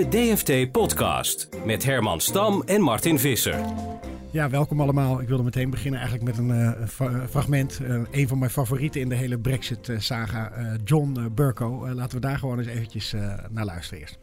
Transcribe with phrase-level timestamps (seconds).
[0.00, 3.64] de DFT-podcast met Herman Stam en Martin Visser.
[4.30, 5.20] Ja, welkom allemaal.
[5.20, 7.78] Ik wilde meteen beginnen eigenlijk met een uh, fragment.
[7.82, 10.52] Uh, een van mijn favorieten in de hele Brexit-saga,
[10.84, 11.88] John Burko.
[11.94, 13.14] laten we daar gewoon eens eventjes
[13.50, 14.18] naar luisteren eerst.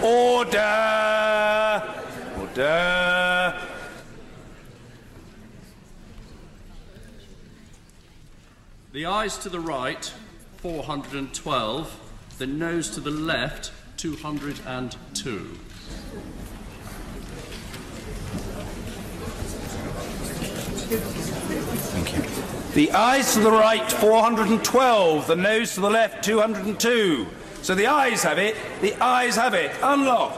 [0.00, 1.82] Order!
[2.40, 3.54] Order!
[8.92, 10.14] The eyes to the right,
[10.60, 12.00] 412.
[12.36, 15.38] The nose to the left, 202.
[21.92, 22.22] Thank you.
[22.74, 25.26] The eyes to the right, 412.
[25.28, 27.28] The nose to the left, 202.
[27.62, 28.56] So the eyes have it.
[28.80, 29.70] The eyes have it.
[29.80, 30.34] Unlock.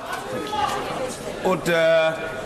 [1.47, 2.44] Order.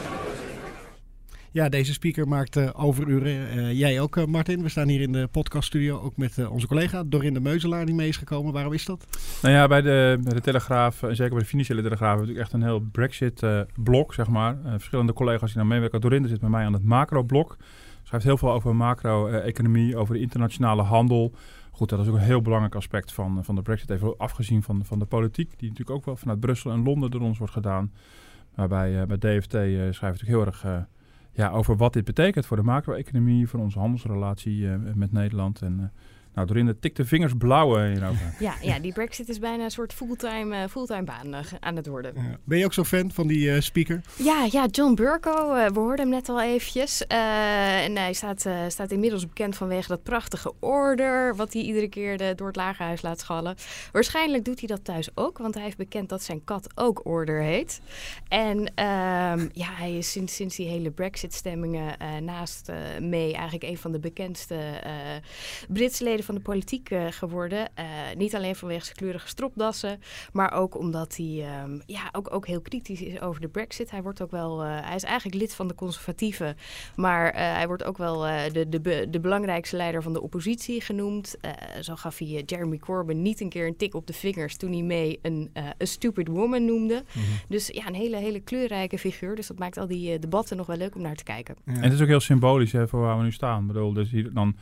[1.58, 3.58] Ja, deze speaker maakt uh, overuren.
[3.58, 4.62] Uh, jij ook, uh, Martin.
[4.62, 8.16] We staan hier in de podcaststudio ook met onze collega Dorinde Meuzelaar die mee is
[8.16, 8.52] gekomen.
[8.52, 9.06] Waarom is dat?
[9.42, 12.54] Nou ja, bij de, de Telegraaf, en zeker bij de financiële Telegraaf, hebben we natuurlijk
[12.54, 14.56] echt een heel Brexit-blok, zeg maar.
[14.64, 16.00] verschillende collega's die nou meewerken.
[16.00, 17.56] Dorinde zit bij mij aan het macro-blok.
[18.02, 21.32] Schrijft heel veel over macro-economie, over de internationale handel.
[21.70, 23.90] Goed, dat is ook een heel belangrijk aspect van, van de Brexit.
[23.90, 27.20] Even afgezien van, van de politiek, die natuurlijk ook wel vanuit Brussel en Londen door
[27.20, 27.92] ons wordt gedaan.
[28.54, 30.86] Maar bij, bij DFT schrijven we natuurlijk heel erg
[31.38, 35.62] ja, over wat dit betekent voor de macro-economie, voor onze handelsrelatie uh, met Nederland.
[35.62, 35.86] En uh,
[36.38, 38.16] nou, Dorinde tikt de vingers blauw hierover.
[38.38, 42.12] Ja, ja, die brexit is bijna een soort fulltime, uh, fulltime baan aan het worden.
[42.14, 42.38] Ja.
[42.44, 44.00] Ben je ook zo fan van die speaker?
[44.16, 47.06] Ja, ja, John Burko, we hoorden hem net al eventjes.
[47.06, 52.32] en hij staat, staat inmiddels bekend vanwege dat prachtige order, wat hij iedere keer de,
[52.36, 53.56] door het lagerhuis laat schallen.
[53.92, 57.42] Waarschijnlijk doet hij dat thuis ook, want hij heeft bekend dat zijn kat ook order
[57.42, 57.80] heet.
[58.28, 63.92] En um, ja, hij is sinds, sinds die hele brexit-stemmingen naast mee eigenlijk een van
[63.92, 64.56] de bekendste
[65.68, 67.58] Britse leden van de politiek uh, geworden.
[67.78, 67.84] Uh,
[68.16, 70.00] niet alleen vanwege zijn kleurige stropdassen,
[70.32, 73.90] maar ook omdat hij um, ja, ook, ook heel kritisch is over de brexit.
[73.90, 76.56] Hij, wordt ook wel, uh, hij is eigenlijk lid van de conservatieven,
[76.96, 78.20] maar hij wordt ook wel
[78.52, 81.36] de, de, de belangrijkste leider van de oppositie genoemd.
[81.80, 84.82] zo gaf hij Jeremy Corbyn niet een keer een tik op de vingers toen hij
[84.82, 86.94] mee een, een stupid woman noemde.
[86.94, 87.32] Mm -hmm.
[87.48, 89.36] Dus ja, een hele, hele kleurrijke figuur.
[89.36, 91.56] Dus dat maakt al die debatten nog wel leuk om naar te kijken.
[91.64, 91.72] Ja.
[91.72, 93.60] En het is ook heel symbolisch hè, voor waar we nu staan.
[93.60, 94.56] Ik bedoel, dus hier dan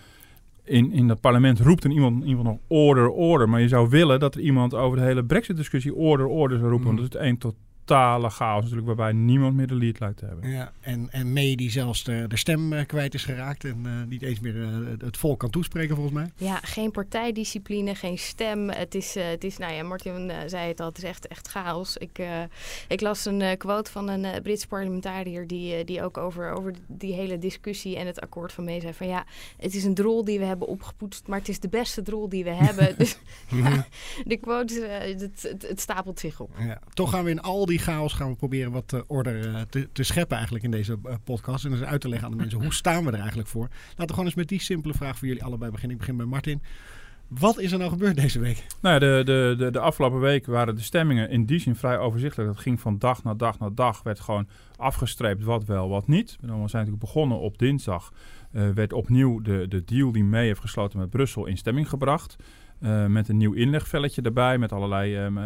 [0.67, 3.49] in, in het parlement roept een iemand, iemand nog order, order.
[3.49, 6.91] Maar je zou willen dat er iemand over de hele brexit-discussie order, order zou roepen.
[6.91, 6.97] Mm.
[6.97, 7.55] Want dat is één tot
[7.87, 10.51] totale chaos natuurlijk, waarbij niemand meer de lead lijkt te hebben.
[10.51, 13.93] Ja, en, en May die zelfs de, de stem uh, kwijt is geraakt en uh,
[14.09, 16.31] niet eens meer uh, het volk kan toespreken volgens mij.
[16.37, 18.71] Ja, geen partijdiscipline, geen stem.
[18.71, 21.97] Het is, het is nou ja, Martin zei het al, het is echt, echt chaos.
[21.97, 22.23] Ik,
[22.89, 27.39] ik las een quote van een Brits parlementariër die, die ook over, over die hele
[27.39, 29.25] discussie en het akkoord van May zei van ja,
[29.57, 32.45] het is een drol die we hebben opgepoetst, maar het is de beste drol die
[32.45, 32.95] we hebben.
[32.99, 33.19] dus
[33.63, 33.87] ja,
[34.25, 36.51] de quote, het, het, het, stapelt zich op.
[36.59, 39.61] Ja, toch gaan we in al die chaos gaan we proberen wat uh, orde uh,
[39.93, 41.65] te, scheppen eigenlijk in deze uh, podcast.
[41.65, 43.69] En dus uit te leggen aan de mensen, hoe staan we er eigenlijk voor?
[43.89, 45.97] Laten we gewoon eens met die simpele vraag voor jullie allebei beginnen.
[45.97, 46.63] Ik begin bij Martin.
[47.29, 48.67] Wat is er nou gebeurd deze week?
[48.81, 51.99] Nou ja, de, de, de, de afgelopen week waren de stemmingen in die zin vrij
[51.99, 52.51] overzichtelijk.
[52.51, 54.03] Dat ging van dag naar dag naar dag.
[54.03, 56.37] Werd gewoon afgestreept wat wel, wat niet.
[56.41, 58.13] We zijn natuurlijk begonnen op dinsdag.
[58.51, 62.37] werd opnieuw de, de deal die mee heeft gesloten met Brussel in stemming gebracht.
[62.81, 65.39] Uh, met een nieuw inlegvelletje erbij, met allerlei um,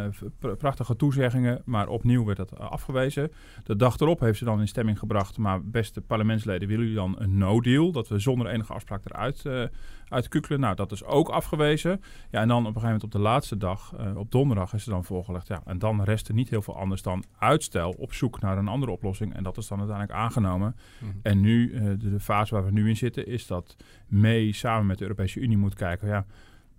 [0.58, 1.62] prachtige toezeggingen.
[1.64, 3.32] Maar opnieuw werd dat afgewezen.
[3.64, 5.38] De dag erop heeft ze dan in stemming gebracht.
[5.38, 7.92] Maar beste parlementsleden, willen jullie dan een no-deal?
[7.92, 9.62] Dat we zonder enige afspraak eruit uh,
[10.08, 10.60] uitkukelen.
[10.60, 12.00] Nou, dat is ook afgewezen.
[12.30, 14.92] Ja, en dan op een gegeven moment op de laatste dag, op donderdag, is er
[14.92, 15.46] dan voorgelegd.
[15.46, 18.68] Ja, en dan rest er niet heel veel anders dan uitstel op zoek naar een
[18.68, 19.34] andere oplossing.
[19.34, 20.76] En dat is dan uiteindelijk aangenomen.
[21.00, 21.20] Mm -hmm.
[21.22, 23.76] En nu, de, de fase waar we nu in zitten, is dat
[24.06, 26.08] mee samen met de Europese Unie moet kijken.
[26.08, 26.26] Ja,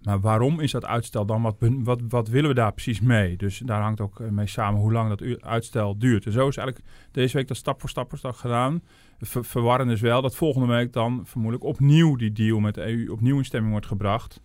[0.04, 1.42] maar waarom is dat uitstel dan?
[1.42, 3.38] Wat, wat, wat willen we daar precies mee?
[3.38, 6.26] Dus daar hangt ook mee samen hoe lang dat uitstel duurt.
[6.26, 8.82] En zo is eigenlijk deze week dat stap voor stap voor gedaan.
[9.20, 13.12] Ver, verwarrend is wel dat volgende week dan vermoedelijk opnieuw die deal met de EU
[13.12, 14.42] opnieuw in stemming wordt gebracht.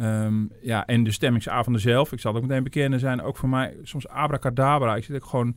[0.00, 3.48] Um, ja, en de stemmingsavonden zelf, ik zal het ook meteen bekennen, zijn ook voor
[3.48, 4.96] mij soms abracadabra.
[4.96, 5.56] Ik zit ook gewoon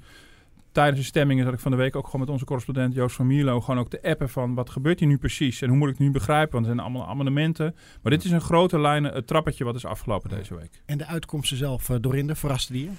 [0.72, 3.28] tijdens de stemmingen zat ik van de week ook gewoon met onze correspondent Joost van
[3.28, 5.98] Mierlo gewoon ook te appen van wat gebeurt hier nu precies en hoe moet ik
[5.98, 7.76] het nu begrijpen, want er zijn allemaal amendementen.
[8.02, 10.82] Maar dit is een grote lijnen het trappetje wat is afgelopen deze week.
[10.86, 12.92] En de uitkomsten zelf, uh, Dorinde, verraste die je?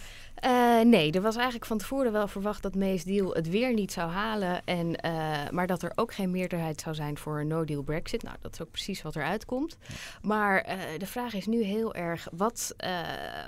[0.44, 3.92] Uh, nee, er was eigenlijk van tevoren wel verwacht dat May's deal het weer niet
[3.92, 4.64] zou halen.
[4.64, 8.22] En, uh, maar dat er ook geen meerderheid zou zijn voor een no-deal Brexit.
[8.22, 9.76] Nou, dat is ook precies wat eruit komt.
[10.22, 12.74] Maar uh, de vraag is nu heel erg: wat,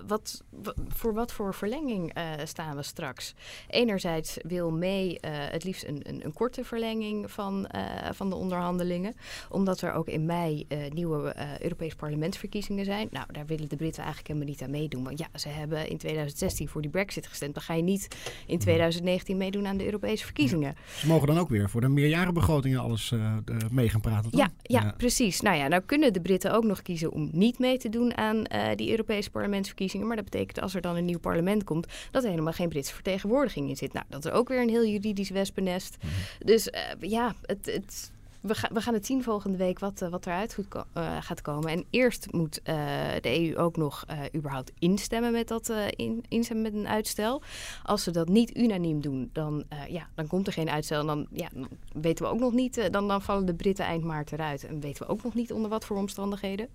[0.06, 0.42] wat,
[0.88, 2.12] voor wat voor verlenging
[2.44, 3.34] staan we straks?
[3.68, 7.66] Enerzijds wil May het liefst een, een, een, korte verlenging van,
[8.12, 9.14] van de onderhandelingen.
[9.48, 13.08] Omdat er ook in mei nieuwe Europese parlementsverkiezingen zijn.
[13.10, 15.04] Nou, daar willen de Britten eigenlijk helemaal niet aan meedoen.
[15.04, 17.54] Want ja, ze hebben in 2016 voor die brexit gestemd.
[17.54, 18.08] Dan ga je niet
[18.46, 20.74] in 2019 meedoen aan de Europese verkiezingen.
[20.96, 23.36] Ze mogen dan ook weer voor de meerjarenbegrotingen alles uh,
[23.70, 24.30] mee gaan praten?
[24.32, 25.40] Ja, ja, precies.
[25.40, 28.44] Nou ja, nou kunnen de Britten ook nog kiezen om niet mee te doen aan
[28.76, 30.06] die Europese parlementsverkiezingen.
[30.06, 32.94] Maar dat betekent als er dan een nieuw parlement komt, dat er helemaal geen Britse
[32.94, 33.92] vertegenwoordiging in zit.
[33.92, 35.96] Nou, dat is ook weer een heel juridisch wespennest.
[35.98, 36.12] Mhm.
[36.38, 36.68] Dus
[37.00, 38.11] ja, het, het
[38.42, 41.70] we, we, gaan het zien volgende week wat, uh, wat eruit goed uh, gaat komen.
[41.70, 42.74] En eerst moet uh,
[43.20, 44.04] de EU ook nog
[44.34, 47.42] überhaupt instemmen met, dat, in, instemmen met een uitstel.
[47.82, 51.00] Als ze dat niet unaniem doen, dan, ja, dan komt er geen uitstel.
[51.00, 54.04] En dan, ja, dan weten we ook nog niet, dan, dan vallen de Britten eind
[54.04, 54.64] maart eruit.
[54.64, 56.68] En weten we ook nog niet onder wat voor omstandigheden.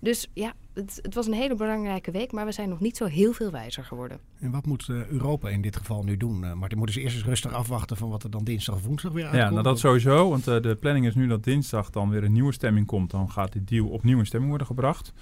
[0.00, 3.04] Dus ja, het, het, was een hele belangrijke week, maar we zijn nog niet zo
[3.04, 4.18] heel veel wijzer geworden.
[4.38, 6.42] En wat moet Europa in dit geval nu doen?
[6.44, 9.12] Uh, Martin, moeten ze eerst eens rustig afwachten van wat er dan dinsdag of woensdag
[9.12, 9.44] weer uitkomt?
[9.44, 12.52] Ja, nou dat sowieso, want de planning is nu dat dinsdag dan weer een nieuwe
[12.52, 13.10] stemming komt.
[13.10, 15.12] Dan gaat die deal opnieuw in stemming worden gebracht.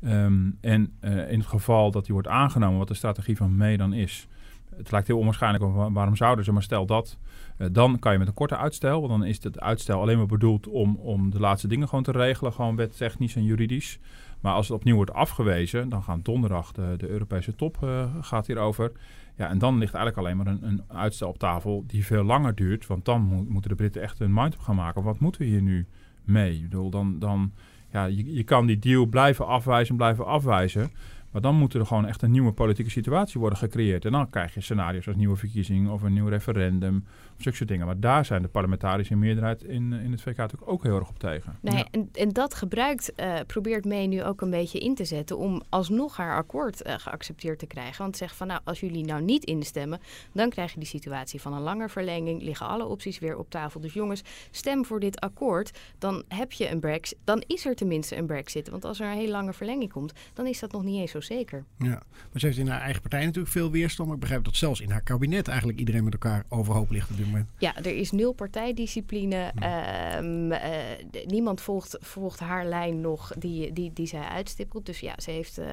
[0.00, 3.76] Ehm, en uh, in het geval dat die wordt aangenomen, wat de strategie van May
[3.76, 4.28] dan is.
[4.76, 7.18] Het lijkt heel onwaarschijnlijk, waarom zouden ze, maar stel dat.
[7.72, 10.68] Dan kan je met een korte uitstel, want dan is het uitstel alleen maar bedoeld
[10.68, 12.52] om, om de laatste dingen gewoon te regelen.
[12.52, 13.98] Gewoon wettechnisch en juridisch.
[14.44, 18.92] Maar als het opnieuw wordt afgewezen, dan gaan donderdag de, Europese top uh, gaat hierover.
[19.36, 22.54] Ja, en dan ligt eigenlijk alleen maar een, een uitstel op tafel die veel langer
[22.54, 22.86] duurt.
[22.86, 25.02] Want dan moeten de Britten echt een mind op gaan maken.
[25.02, 25.86] Wat moeten we hier nu
[26.24, 26.54] mee?
[26.54, 27.52] Ik bedoel, dan, dan,
[27.92, 30.90] ja, je, je kan die deal blijven afwijzen, blijven afwijzen.
[31.30, 34.04] Maar dan moet er gewoon echt een nieuwe politieke situatie worden gecreëerd.
[34.04, 37.04] En dan krijg je scenario's als nieuwe verkiezingen of een nieuw referendum.
[37.36, 37.86] Of zulke soort dingen.
[37.86, 41.18] Maar daar zijn de parlementarische meerderheid in, in het VK natuurlijk ook heel erg op
[41.18, 41.58] tegen.
[41.60, 45.38] Nee, en, en dat gebruikt, uh, probeert mee nu ook een beetje in te zetten
[45.38, 48.02] om alsnog haar akkoord uh, geaccepteerd te krijgen.
[48.02, 50.00] Want zegt van nou, als jullie nou niet instemmen,
[50.32, 52.42] dan krijg je die situatie van een lange verlenging.
[52.42, 53.80] Liggen alle opties weer op tafel.
[53.80, 55.78] Dus jongens, stem voor dit akkoord.
[55.98, 57.18] Dan heb je een brexit.
[57.24, 58.68] Dan is er tenminste een brexit.
[58.68, 61.20] Want als er een hele lange verlenging komt, dan is dat nog niet eens zo
[61.20, 61.64] zeker.
[61.78, 64.08] Ja, maar ze heeft in haar eigen partij natuurlijk veel weerstand.
[64.08, 67.32] Maar ik begrijp dat zelfs in haar kabinet eigenlijk iedereen met elkaar overhoop ligt dit
[67.32, 67.48] moment.
[67.58, 69.52] Ja, er is nul partijdiscipline.
[69.54, 70.58] Ehm, uh,
[71.26, 74.86] niemand volgt, volgt haar lijn nog die, die, die zij uitstippelt.
[74.86, 75.66] Dus ja, ze heeft, uh,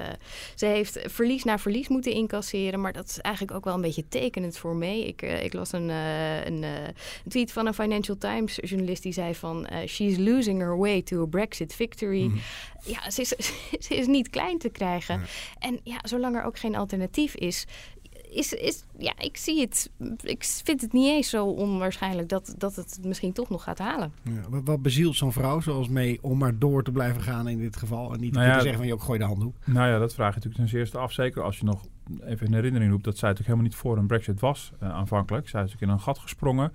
[0.54, 2.80] ze heeft verlies na verlies moeten incasseren.
[2.80, 5.06] Maar dat is eigenlijk ook wel een beetje tekenend voor mee.
[5.06, 6.94] Ik, uh, ik las een, een, een,
[7.28, 9.68] tweet van een Financial Times journalist die zei van...
[9.86, 12.22] she's losing her way to a Brexit victory.
[12.22, 12.40] Mm.
[12.84, 13.28] Ja, ze is,
[13.86, 15.20] ze is niet klein te krijgen.
[15.20, 15.26] Ja.
[15.58, 17.66] En ja, zolang er ook geen alternatief is,
[18.32, 19.90] is, is, ja, ik zie het.
[20.22, 24.12] Ik vind het niet eens zo onwaarschijnlijk dat, dat het misschien toch nog gaat halen.
[24.22, 27.58] Ja, wat, wat bezielt zo'n vrouw zoals mee om maar door te blijven gaan in
[27.58, 28.12] dit geval?
[28.12, 29.54] En niet nou ja, te zeggen van je ook gooi de handdoek.
[29.64, 31.12] Nou ja, dat vraag je natuurlijk ten eerste af.
[31.12, 31.84] Zeker als je nog
[32.24, 35.48] even in herinnering roept dat zij natuurlijk helemaal niet voor een brexit was uh, aanvankelijk.
[35.48, 36.72] Zij is natuurlijk in een gat gesprongen.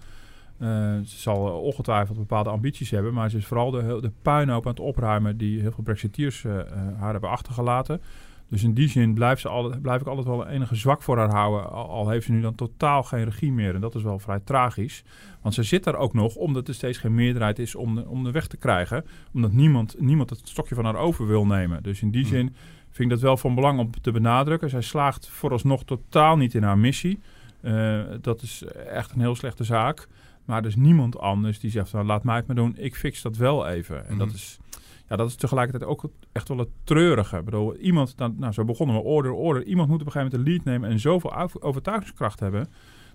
[0.61, 0.67] Uh,
[1.05, 4.79] ze zal ongetwijfeld bepaalde ambities hebben, maar ze is vooral de, de puinhoop aan het
[4.79, 6.53] opruimen die heel veel Brexiteers uh,
[6.97, 8.01] haar hebben achtergelaten.
[8.49, 11.29] Dus in die zin blijf, ze altijd, blijf ik altijd wel enige zwak voor haar
[11.29, 11.69] houden.
[11.69, 13.75] Al, al, heeft ze nu dan totaal geen regie meer.
[13.75, 15.03] En dat is wel vrij tragisch.
[15.41, 18.23] Want ze zit daar ook nog omdat er steeds geen meerderheid is om de, om
[18.23, 19.05] de weg te krijgen.
[19.33, 21.83] Omdat niemand, niemand het stokje van haar over wil nemen.
[21.83, 22.31] Dus in die hmm.
[22.31, 22.55] zin
[22.89, 24.69] vind ik dat wel van belang om te benadrukken.
[24.69, 27.19] Zij slaagt vooralsnog totaal niet in haar missie.
[27.61, 30.07] Uh, dat is echt een heel slechte zaak.
[30.45, 32.75] Maar er is niemand anders die zegt, nou, laat mij het maar doen.
[32.77, 34.07] Ik fix dat wel even.
[34.07, 34.19] En mm.
[34.19, 34.59] dat is
[35.07, 37.37] ja, dat is tegelijkertijd ook echt wel het treurige.
[37.37, 39.63] Ik bedoel, iemand, dan, nou, zo begonnen we order, order.
[39.63, 42.67] Iemand moet op een gegeven moment de lead nemen en zoveel overtuigingskracht hebben.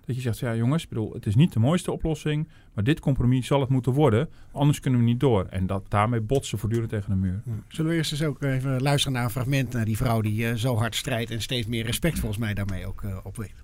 [0.07, 3.47] Dat je zegt, ja jongens, bedoel, het is niet de mooiste oplossing, maar dit compromis
[3.47, 5.47] zal het moeten worden, anders kunnen we niet door.
[5.51, 7.43] En dat, daarmee botsen voortdurend tegen de muur.
[7.69, 10.55] Zullen we eerst eens ook even luisteren naar een fragment naar die vrouw die uh,
[10.55, 13.63] zo hard strijdt en steeds meer respect volgens mij daarmee ook uh, opwekt.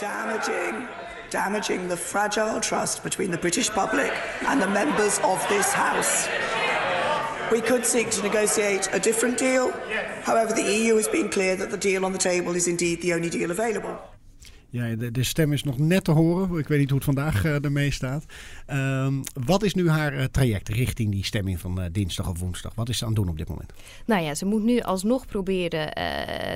[0.00, 0.88] Damaging,
[1.30, 6.28] damaging the fragile trust between the British public and the members of this house.
[7.50, 9.70] We could seek to negotiate a different deal.
[10.22, 13.14] However, the EU has been clear that the deal on the table is indeed the
[13.14, 13.98] only deal available.
[14.70, 16.58] Ja, de, de, stem is nog net te horen.
[16.58, 18.24] Ik weet niet hoe het vandaag uh, ermee staat.
[18.70, 22.74] Um, wat is nu haar uh, traject richting die stemming van uh, dinsdag of woensdag?
[22.74, 23.72] Wat is ze aan het doen op dit moment?
[24.06, 25.86] Nou ja, ze moet nu alsnog proberen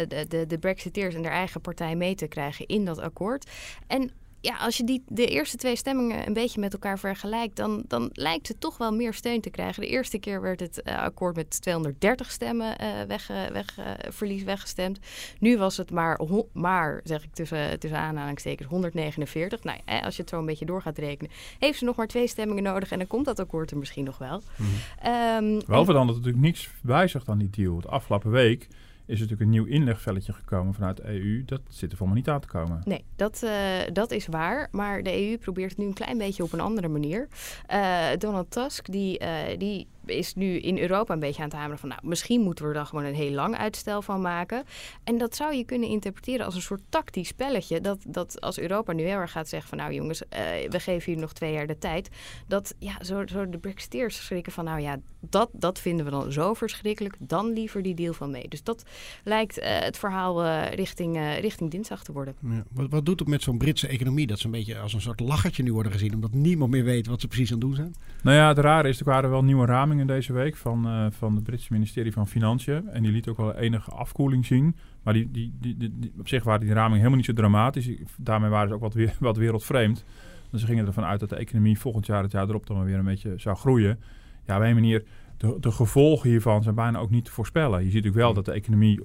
[0.08, 3.50] de, de, de Brexiteers en haar eigen partij mee te krijgen in dat akkoord.
[3.86, 7.84] En ja, als je die, de eerste twee stemmingen een beetje met elkaar vergelijkt, dan,
[7.86, 9.82] dan lijkt het toch wel meer steun te krijgen.
[9.82, 14.42] De eerste keer werd het uh, akkoord met 230 stemmen uh, weg, weg, uh, verlies
[14.42, 14.98] weggestemd.
[15.38, 16.20] Nu was het maar,
[16.52, 19.64] maar zeg ik tussen, tussen aanhalingstekens, 149.
[19.64, 22.26] Nou, als je het zo een beetje door gaat rekenen, heeft ze nog maar twee
[22.26, 24.42] stemmingen nodig en dan komt dat akkoord er misschien nog wel.
[24.56, 25.54] Mm -hmm.
[25.54, 27.80] um, Behalve dan dat er natuurlijk niets wijzigt aan die deal.
[27.80, 28.68] De afgelopen week
[29.10, 31.44] is natuurlijk een nieuw inlegvelletje gekomen vanuit de EU.
[31.44, 32.80] Dat zit er voor me niet aan te komen.
[32.84, 33.50] Nee, dat, uh,
[33.92, 34.68] dat is waar.
[34.70, 37.28] Maar de EU probeert het nu een klein beetje op een andere manier.
[37.70, 41.78] Uh, Donald Tusk, die, uh, die is nu in Europa een beetje aan het hameren
[41.78, 41.88] van...
[41.88, 44.64] nou, misschien moeten we er dan gewoon een heel lang uitstel van maken.
[45.04, 47.80] En dat zou je kunnen interpreteren als een soort tactisch spelletje.
[47.80, 49.78] Dat, dat als Europa nu heel erg gaat zeggen van...
[49.78, 50.38] nou jongens, uh,
[50.68, 52.08] we geven jullie nog twee jaar de tijd.
[52.46, 54.64] Dat ja, zo, zo de Brexiteers schrikken van...
[54.64, 57.16] nou ja, dat, dat vinden we dan zo verschrikkelijk.
[57.18, 58.48] Dan liever die deal van mee.
[58.48, 58.84] Dus dat
[59.24, 62.34] lijkt uh, het verhaal uh, richting, richting dinsdag te worden.
[62.40, 62.64] Ja.
[62.72, 64.26] Wat, wat doet het met zo'n Britse economie?
[64.26, 66.14] Dat ze een beetje als een soort lachertje nu worden gezien...
[66.14, 67.94] omdat niemand meer weet wat ze precies aan het doen zijn?
[68.22, 71.34] Nou ja, het rare is, er waren wel nieuwe ramingen deze week van, uh, van
[71.34, 72.88] het Britse ministerie van Financiën.
[72.88, 74.76] En die liet ook wel enige afkoeling zien.
[75.02, 77.90] Maar die, die, die, die, op zich waren die ramingen helemaal niet zo dramatisch.
[78.16, 80.04] Daarmee waren ze ook wat, weer, wat wereldvreemd.
[80.50, 82.98] Dus ze gingen ervan uit dat de economie volgend jaar, het jaar erop, dan weer
[82.98, 84.00] een beetje zou groeien.
[84.46, 85.04] Ja, op een manier,
[85.36, 87.78] de, de gevolgen hiervan zijn bijna ook niet te voorspellen.
[87.78, 89.00] Je ziet natuurlijk wel dat de economie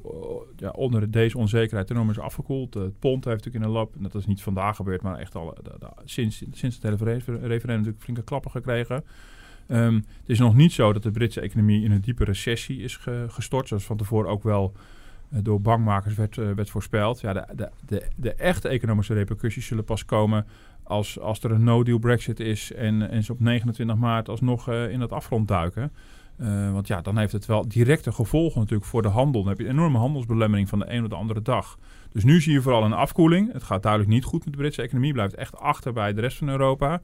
[0.56, 2.74] ja, onder deze onzekerheid enorm is afgekoeld.
[2.74, 5.58] Het pond heeft natuurlijk in lab, en dat is niet vandaag gebeurd, maar echt al
[5.64, 9.04] de, de, sinds, sinds het hele referendum natuurlijk flinke klappen gekregen.
[9.68, 12.98] Um, het is nog niet zo dat de Britse economie in een diepe recessie is
[12.98, 14.74] ge, gestort, zoals van tevoren ook wel
[15.34, 17.22] uh, door bankmakers werd, uh, werd voorspeld.
[17.22, 20.46] Ja, de, de, de, echte economische repercussies zullen pas komen
[20.84, 25.02] als, als er een no-deal Brexit is en, ze op 29 maart alsnog uh, in
[25.02, 25.92] het afgrond duiken.
[26.72, 29.42] want ja, dan heeft het wel directe gevolgen natuurlijk voor de handel.
[29.42, 31.78] Dan heb je een enorme handelsbelemmering van de een of de andere dag.
[32.12, 33.54] Dus nu zie je vooral een afkoeling.
[33.54, 35.14] Het gaat duidelijk niet goed met de Britse economie.
[35.14, 37.02] Blijft echt achter bij de rest van Europa.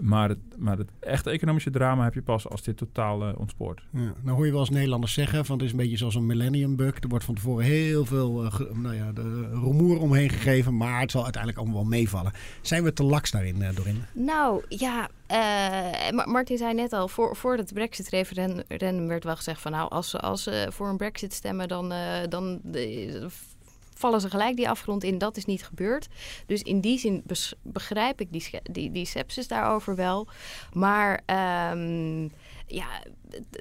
[0.00, 3.82] Maar het, maar het echte economische drama heb je pas als dit totaal uh, ontspoort.
[3.92, 6.26] Ja, nou hoor je wel als Nederlanders zeggen, van het is een beetje zoals een
[6.26, 7.00] millennium bug.
[7.00, 11.10] Er wordt van tevoren heel veel uh, nou ja, de rumoer omheen gegeven, maar het
[11.10, 12.32] zal uiteindelijk allemaal wel meevallen.
[12.60, 14.04] Zijn we te laks daarin, uh, Dorin?
[14.12, 15.08] Nou ja,
[16.24, 20.42] Martin zei net al, voor, voordat het Brexit-referendum werd wel gezegd van nou, als, als
[20.42, 21.92] ze voor een Brexit stemmen, dan,
[22.28, 23.28] dan de,
[24.00, 25.18] vallen ze gelijk die afgrond in.
[25.18, 26.08] Dat is niet gebeurd.
[26.46, 27.24] Dus in die zin
[27.62, 30.28] begrijp ik die, die, die sepsis daarover wel.
[30.72, 31.20] Maar
[31.72, 32.32] um,
[32.66, 32.88] ja,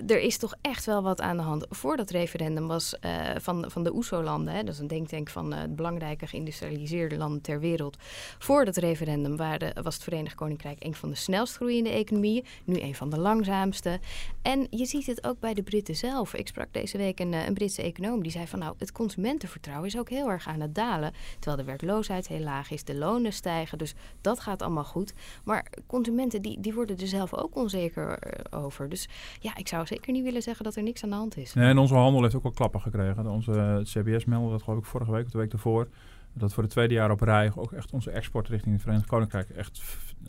[0.08, 1.66] er is toch echt wel wat aan de hand.
[1.70, 5.60] Voor dat referendum was uh, van, van de OESO-landen, dat is een denktank van uh,
[5.70, 7.98] belangrijke geïndustrialiseerde landen ter wereld.
[8.40, 12.82] Voor dat referendum waren, was het Verenigd Koninkrijk een van de snelst groeiende economieën, nu
[12.82, 14.00] een van de langzaamste.
[14.42, 16.34] En je ziet het ook bij de Britten zelf.
[16.34, 19.98] Ik sprak deze week een, een Britse econoom die zei van nou, het consumentenvertrouwen is
[19.98, 21.14] ook heel erg aan het dalen.
[21.40, 25.14] Terwijl de werkloosheid heel laag is, de lonen stijgen, dus dat gaat allemaal goed.
[25.44, 28.90] Maar consumenten die, die worden er zelf ook onzeker over.
[28.90, 29.08] Dus
[29.40, 31.54] ja, ik zou zeker niet willen zeggen dat er niks aan de hand is.
[31.54, 33.28] Nee, en onze handel heeft ook wel klappen gekregen.
[33.28, 35.88] Onze het CBS meldde dat geloof ik vorige week of de week ervoor.
[36.34, 39.50] Dat voor het tweede jaar op rij ook echt onze export richting het Verenigd Koninkrijk
[39.50, 39.82] echt,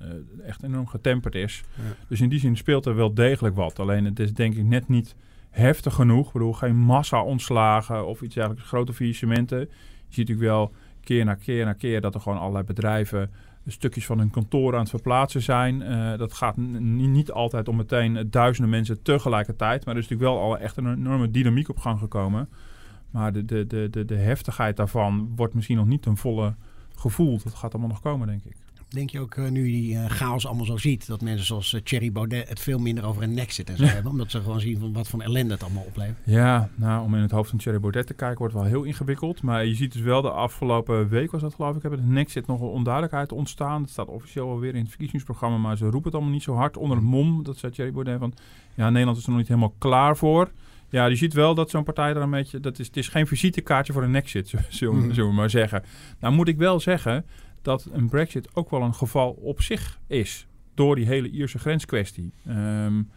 [0.03, 1.63] uh, echt enorm getemperd is.
[1.75, 1.83] Ja.
[2.09, 3.79] Dus in die zin speelt er wel degelijk wat.
[3.79, 5.15] Alleen het is denk ik net niet
[5.51, 6.27] heftig genoeg.
[6.27, 9.59] Ik bedoel, geen massa ontslagen of iets dergelijks, grote faillissementen.
[9.59, 9.67] Je
[10.09, 13.31] ziet natuurlijk wel keer na keer na keer dat er gewoon allerlei bedrijven
[13.71, 15.81] stukjes van hun kantoor aan het verplaatsen zijn.
[15.81, 19.85] Uh, dat gaat niet altijd om meteen duizenden mensen tegelijkertijd.
[19.85, 22.49] Maar er is natuurlijk wel echt een enorme dynamiek op gang gekomen.
[23.11, 26.55] Maar de, de, de, de, de heftigheid daarvan wordt misschien nog niet ten volle
[26.95, 27.43] gevoeld.
[27.43, 28.57] Dat gaat allemaal nog komen, denk ik.
[28.91, 31.81] Denk je ook uh, nu die uh, chaos allemaal zo ziet, dat mensen zoals uh,
[31.81, 34.61] Thierry Baudet het veel minder over een nek zitten en zo hebben, omdat ze gewoon
[34.61, 36.19] zien van wat voor ellende het allemaal oplevert?
[36.25, 39.43] Ja, nou, om in het hoofd van Thierry Baudet te kijken wordt wel heel ingewikkeld.
[39.43, 42.31] Maar je ziet dus wel de afgelopen week was dat geloof ik, hebben de nek
[42.31, 43.83] zit nog een onduidelijkheid ontstaan.
[43.83, 46.77] Het staat officieel alweer in het verkiezingsprogramma, maar ze roepen het allemaal niet zo hard
[46.77, 47.43] onder het mom.
[47.43, 48.35] Dat zei Thierry Baudet van,
[48.75, 50.51] ja, Nederland is er nog niet helemaal klaar voor.
[50.89, 52.61] Ja, je ziet wel dat zo'n partij er een beetje...
[52.61, 55.15] Dat is, het is geen visitekaartje voor een exit, zullen, mm.
[55.15, 55.83] zullen we maar zeggen.
[56.21, 57.25] Nou moet ik wel zeggen
[57.63, 60.47] dat een brexit ook wel een geval op zich is.
[60.75, 62.33] Door die hele Ierse grenskwestie.
[62.49, 63.11] Um,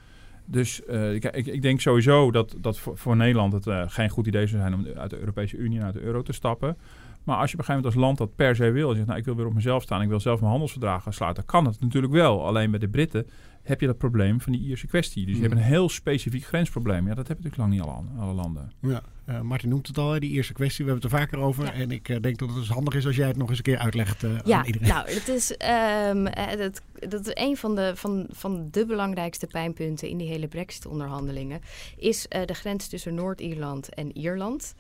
[0.46, 4.48] dus uh, ik, ik, denk sowieso dat, dat voor, Nederland het uh, geen goed idee
[4.48, 6.78] zou zijn om uit de Europese Unie naar de euro te stappen.
[7.24, 9.08] Maar als je op een gegeven moment als land dat per se wil en zegt,
[9.08, 11.80] nou ik wil weer op mezelf staan, ik wil zelf mijn handelsverdragen sluiten, kan het
[11.80, 12.46] natuurlijk wel.
[12.46, 13.28] Alleen bij de Britten
[13.64, 15.26] heb je dat probleem van die Ierse kwestie.
[15.26, 17.08] Dus je hebt een heel specifiek grensprobleem.
[17.08, 18.72] Ja, dat hebben natuurlijk lang niet alle, alle landen.
[18.80, 20.86] Ja, uh, Martin noemt het al, die Ierse kwestie.
[20.86, 21.64] We hebben het er vaker over.
[21.64, 21.74] Ja.
[21.74, 23.64] En ik uh, denk dat het dus handig is als jij het nog eens een
[23.64, 24.88] keer uitlegt uh, ja, aan iedereen.
[24.88, 25.56] nou, het is,
[26.10, 26.24] um,
[26.58, 31.62] dat, dat is een van de, van, van de belangrijkste pijnpunten in die hele Brexit-onderhandelingen.
[31.98, 34.76] Is de grens tussen Noord-Ierland en Ierland.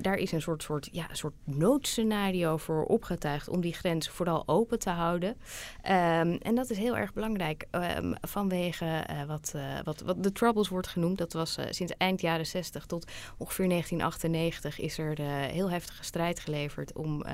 [0.00, 4.78] daar is een soort, soort, ja, soort noodscenario voor opgetuigd om die grens vooral open
[4.78, 5.28] te houden.
[5.28, 10.88] Um, en dat is heel erg belangrijk um, vanwege wat, wat, wat de Troubles wordt
[10.88, 11.18] genoemd.
[11.18, 15.20] Dat was sinds eind jaren 60 tot ongeveer ongeveer 1998 is er
[15.52, 17.24] heel heftige strijd geleverd om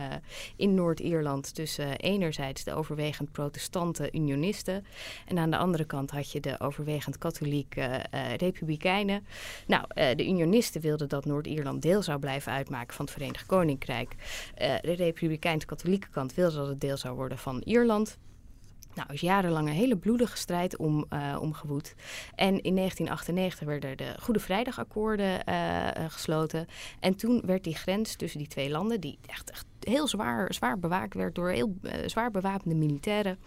[0.57, 4.85] in Noord-Ierland tussen enerzijds de overwegend protestante unionisten
[5.27, 8.05] en aan de andere kant had je de overwegend katholieke
[8.37, 9.27] republikeinen.
[9.67, 14.15] Nou, de unionisten wilden dat Noord-Ierland deel zou blijven uitmaken van het Verenigd Koninkrijk.
[14.57, 18.19] de republikeins-katholieke kant wilde dat het deel zou worden van Ierland.
[18.95, 21.95] Nou, is jarenlang een hele bloedige strijd om, uh, omgewoed.
[22.35, 26.67] En in 1998 werden de Goede Vrijdagakkoorden uh, gesloten.
[27.01, 30.79] En toen werd die grens tussen die twee landen, die echt, echt heel zwaar, zwaar
[30.79, 33.39] bewaakt werd door heel uh, zwaar bewapende militairen.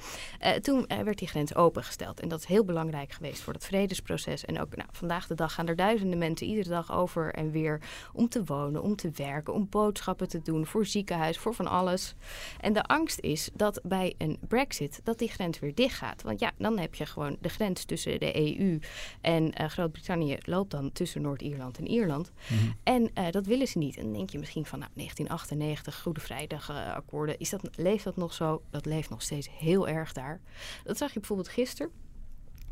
[0.41, 2.19] Uh, toen uh, werd die grens opengesteld.
[2.19, 4.45] En dat is heel belangrijk geweest voor het vredesproces.
[4.45, 7.81] En ook nou, vandaag de dag gaan er duizenden mensen iedere dag over en weer
[8.13, 12.15] om te wonen, om te werken, om boodschappen te doen, voor ziekenhuis, voor van alles.
[12.59, 16.21] En de angst is dat bij een brexit dat die grens weer dicht gaat.
[16.21, 18.79] Want ja, dan heb je gewoon de grens tussen de EU
[19.21, 22.31] en Groot-Brittannië loopt dan tussen Noord-Ierland en Ierland.
[22.47, 22.75] Mm-hmm.
[22.83, 23.97] En dat willen ze niet.
[23.97, 27.39] En dan denk je misschien van nou, 1998, goede vrijdagakkoorden.
[27.39, 28.61] Is dat, leeft dat nog zo?
[28.69, 30.41] Dat leeft nog steeds heel erg daar.
[30.83, 31.91] Dat zag je bijvoorbeeld gisteren.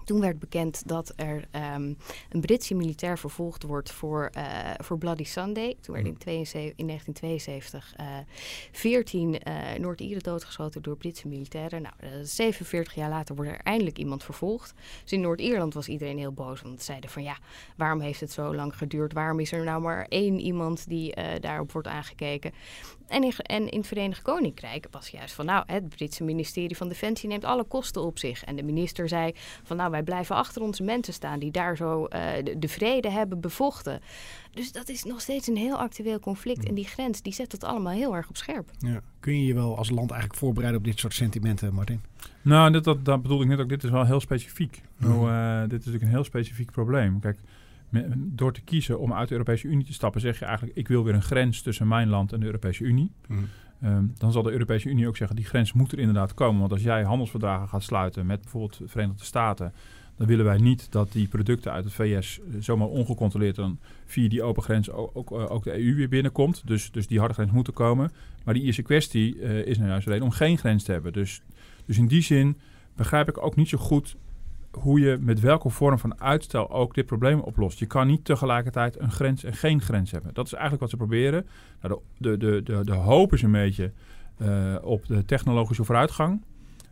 [0.05, 1.97] Toen werd bekend dat er um,
[2.29, 4.43] een Britse militair vervolgd wordt voor, uh,
[4.77, 5.75] voor Bloody Sunday.
[5.81, 8.05] Toen werden in, 72, in 1972 uh,
[8.71, 11.81] 14 uh, Noord-Ieren doodgeschoten door Britse militairen.
[11.81, 14.73] Nou, 47 jaar later wordt er eindelijk iemand vervolgd.
[15.01, 16.61] Dus in Noord-Ierland was iedereen heel boos.
[16.61, 17.37] Want ze zeiden van ja,
[17.77, 19.13] waarom heeft het zo lang geduurd?
[19.13, 22.51] Waarom is er nou maar één iemand die daarop wordt aangekeken?
[23.07, 26.87] En in, en in het Verenigd Koninkrijk was juist van nou, het Britse ministerie van
[26.87, 28.43] Defensie neemt alle kosten op zich.
[28.43, 29.31] En de minister zei
[29.63, 33.09] van nou, wij blijven achter onze mensen staan die daar zo uh, de, de, vrede
[33.09, 33.99] hebben bevochten.
[34.51, 36.65] Dus dat is nog steeds een heel actueel conflict.
[36.65, 38.71] En die grens die zet het allemaal heel erg op scherp.
[38.77, 39.01] Ja.
[39.19, 42.01] Kun je je wel als land eigenlijk voorbereiden op dit soort sentimenten, Martin?
[42.41, 43.69] Nou, dat, dat, dat bedoel ik net ook.
[43.69, 44.81] Dit is wel heel specifiek.
[44.97, 45.07] Mm.
[45.07, 47.19] Nou, uh, dit is natuurlijk een heel specifiek probleem.
[47.19, 47.39] Kijk,
[48.15, 51.03] door te kiezen om uit de Europese Unie te stappen, zeg je eigenlijk: ik wil
[51.03, 53.11] weer een grens tussen mijn land en de Europese Unie.
[53.27, 53.47] Mm.
[53.85, 56.59] Um, dan zal de Europese Unie ook zeggen: die grens moet er inderdaad komen.
[56.59, 59.73] Want als jij handelsverdragen gaat sluiten met bijvoorbeeld de Verenigde Staten,
[60.17, 64.43] dan willen wij niet dat die producten uit het VS zomaar ongecontroleerd dan via die
[64.43, 66.61] open grens ook, ook, ook, de EU weer binnenkomt.
[66.65, 68.11] Dus, dus die harde grens moet er komen.
[68.43, 71.13] Maar die eerste kwestie uh, is nou juist alleen om geen grens te hebben.
[71.13, 71.41] Dus,
[71.85, 72.57] dus in die zin
[72.95, 74.15] begrijp ik ook niet zo goed
[74.79, 77.79] hoe je met welke vorm van uitstel ook dit probleem oplost.
[77.79, 80.33] Je kan niet tegelijkertijd een grens en geen grens hebben.
[80.33, 81.47] Dat is eigenlijk wat ze proberen.
[81.81, 83.91] Nou, de, de, de, de, hoop is een beetje
[84.41, 86.41] uh, op de technologische vooruitgang.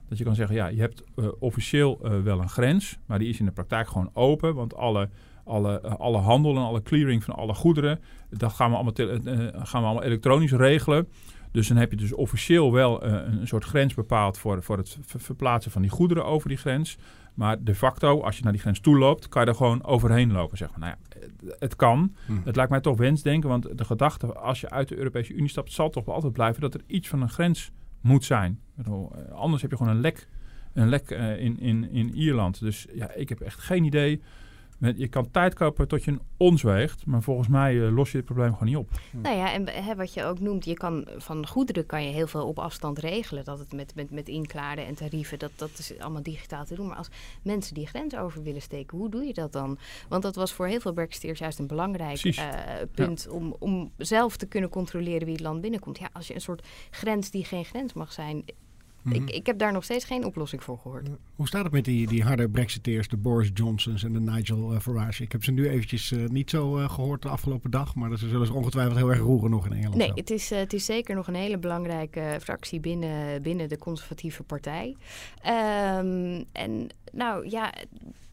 [0.10, 3.30] Dat je kan zeggen, ja, je hebt uh, officieel uh, wel een grens, maar die
[3.30, 4.56] is in de praktijk gewoon open.
[4.56, 5.10] Want alle,
[5.44, 8.94] alle, alle handel en alle clearing van alle goederen, dat gaan we allemaal,
[9.64, 11.08] gaan we allemaal elektronisch regelen.
[11.52, 15.72] Dus dan heb je dus officieel wel een soort grens bepaald voor, voor het verplaatsen
[15.72, 16.98] van die goederen over die grens.
[17.34, 20.32] Maar de facto, als je naar die grens toe loopt, kan je er gewoon overheen
[20.32, 20.58] lopen.
[20.58, 20.80] Zeg maar.
[20.80, 22.16] nou ja, het kan.
[22.26, 22.42] Hmm.
[22.46, 25.72] Het lijkt mij toch wensdenken, want de gedachte als je uit de Europese Unie stapt,
[25.72, 28.60] zal toch altijd blijven dat er iets van een grens moet zijn.
[28.76, 30.28] Bedoel, anders heb je gewoon een lek,
[30.74, 32.60] een lek uh, in, in, in Ierland.
[32.60, 34.22] Dus ja, ik heb echt geen idee
[34.82, 38.18] je kan tijd kopen tot je een ons weegt, maar volgens mij uh, los je
[38.18, 38.90] het probleem gewoon niet op.
[39.12, 42.28] Nou ja, en hè, wat je ook noemt, je kan van goederen kan je heel
[42.28, 43.44] veel op afstand regelen.
[43.44, 46.88] Dat het met, met, met inklaren en tarieven, dat, dat is allemaal digitaal te doen.
[46.88, 47.10] Maar als
[47.42, 49.78] mensen die grens over willen steken, hoe doe je dat dan?
[50.10, 52.36] Want dat was voor heel veel Brexiteers juist een belangrijk uh,
[52.92, 53.32] punt ja.
[53.32, 56.00] om, om zelf te kunnen controleren wie het land binnenkomt.
[56.00, 58.44] Ja, als je een soort grens die geen grens mag zijn,
[59.02, 59.28] Mm -hmm.
[59.28, 61.10] ik, ik heb daar nog steeds geen oplossing voor gehoord.
[61.36, 64.80] Hoe staat het met die, die harde Brexiteers, de Boris Johnsons en de Nigel uh,
[64.80, 65.24] Farage?
[65.24, 68.28] Ik heb ze nu eventjes uh, niet zo uh, gehoord de afgelopen dag, maar ze
[68.28, 69.96] zullen ze ongetwijfeld heel erg roeren nog in Engeland.
[69.96, 74.44] Nee, het is, het is zeker nog een hele belangrijke fractie binnen, binnen de conservatieve
[74.44, 74.96] partij.
[75.46, 77.74] Um, en nou ja,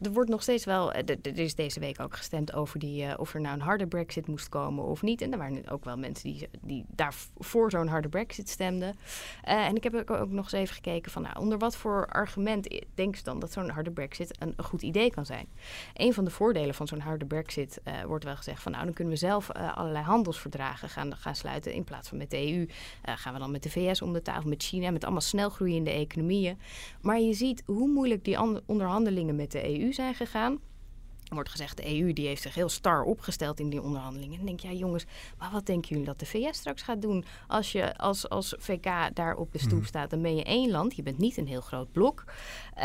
[0.01, 0.93] er wordt nog steeds wel.
[0.93, 4.27] Er is deze week ook gestemd over die, uh, of er nou een harde Brexit
[4.27, 5.21] moest komen of niet.
[5.21, 8.95] En er waren ook wel mensen die, die daar voor zo'n harde Brexit stemden.
[9.47, 12.83] Uh, en ik heb ook, nog eens even gekeken van, nou, onder wat voor argument
[12.95, 15.47] denken ze dan dat zo'n harde Brexit een, goed idee kan zijn?
[15.93, 19.13] Een van de voordelen van zo'n harde Brexit wordt wel gezegd van, nou, dan kunnen
[19.13, 22.67] we zelf allerlei handelsverdragen gaan, gaan sluiten in plaats van met de EU.
[23.03, 26.57] gaan we dan met de VS om de tafel, met China, met allemaal snelgroeiende economieën.
[27.01, 28.37] Maar je ziet hoe moeilijk die
[28.69, 30.59] onderhandelingen met de EU zijn gegaan.
[31.29, 34.39] Wordt gezegd, de EU die heeft zich heel star opgesteld in die onderhandelingen.
[34.39, 35.05] En denk ja jongens,
[35.37, 37.25] maar wat denken jullie dat de VS straks gaat doen?
[37.47, 40.95] Als je als, als VK daar op de stoep staat, dan ben je één land.
[40.95, 42.23] Je bent niet een heel groot blok.
[42.75, 42.83] Um,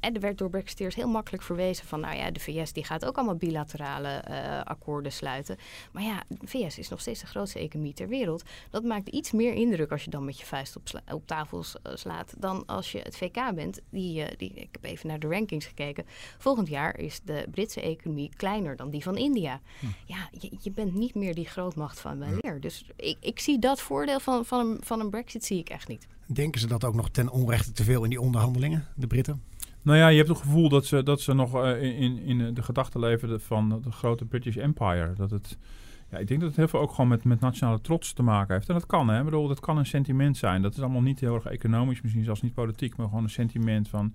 [0.00, 2.00] en er werd door Brexiteers heel makkelijk verwezen van...
[2.00, 5.56] nou ja, de VS die gaat ook allemaal bilaterale uh, akkoorden sluiten.
[5.92, 8.42] Maar ja, de VS is nog steeds de grootste economie ter wereld.
[8.70, 12.34] Dat maakt iets meer indruk als je dan met je vuist op, op tafel slaat...
[12.38, 13.80] dan als je het VK bent.
[13.90, 16.06] Die, uh, die, ik heb even naar de rankings gekeken.
[16.38, 19.60] Volgend jaar is de Britse economie kleiner dan die van India.
[19.80, 19.86] Hm.
[20.06, 22.60] Ja, je, je, bent niet meer die grootmacht van weleer.
[22.60, 25.88] Dus ik, ik zie dat voordeel van, van, een, van een brexit zie ik echt
[25.88, 26.06] niet.
[26.26, 29.42] Denken ze dat ook nog ten onrechte te veel in die onderhandelingen, de Britten?
[29.82, 32.62] Nou ja, je hebt het gevoel dat ze, dat ze nog uh, in, in de
[32.62, 35.12] gedachten leven van de grote British Empire.
[35.16, 35.58] Dat het
[36.10, 38.54] Ja, ik denk dat het heel veel ook gewoon met, met nationale trots te maken
[38.54, 38.68] heeft.
[38.68, 39.18] En dat kan, hè.
[39.18, 40.62] Ik bedoel, dat kan een sentiment zijn.
[40.62, 43.88] Dat is allemaal niet heel erg economisch, misschien zelfs niet politiek, maar gewoon een sentiment
[43.88, 44.14] van...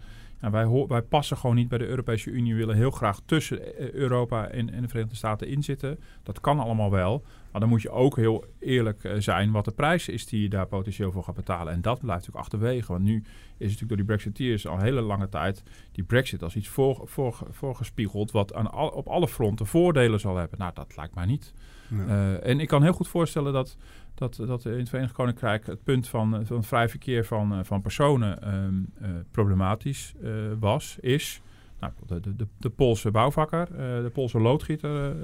[0.52, 2.54] Wij passen gewoon niet bij de Europese Unie.
[2.54, 6.00] We willen heel graag tussen eh, Europa en, en de Verenigde Staten inzitten.
[6.24, 7.24] Dat kan allemaal wel.
[7.54, 10.50] Maar dan moet je ook heel eerlijk eh, zijn wat de prijs is die je
[10.50, 11.74] daar potentieel voor gaat betalen.
[11.74, 12.92] En dat blijft natuurlijk achterwege.
[12.92, 13.24] Want nu is
[13.58, 17.38] natuurlijk door die Brexiteers al een hele lange tijd die Brexit als iets voor, voor,
[17.50, 20.60] voorgespiegeld wat aan al, op alle fronten voordelen zal hebben.
[20.60, 21.54] Nou, dat lijkt mij niet.
[21.90, 22.08] Ja.
[22.08, 23.78] Eh, en ik kan heel goed voorstellen dat,
[24.16, 27.82] dat, dat in het Verenigd Koninkrijk het punt van, eh, van vrij verkeer van, van
[27.82, 30.14] personen ehm, eh, problematisch
[30.60, 31.42] was, is.
[31.80, 33.68] Nou, de, de, de, Poolse bouwvakker,
[34.04, 35.16] de Poolse loodgieter.